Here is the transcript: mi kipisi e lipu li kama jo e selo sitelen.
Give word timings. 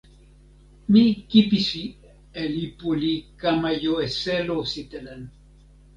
mi 0.91 1.03
kipisi 1.29 1.83
e 2.41 2.43
lipu 2.55 2.89
li 3.01 3.13
kama 3.41 3.69
jo 3.81 3.93
e 4.05 4.07
selo 4.19 4.57
sitelen. 4.71 5.21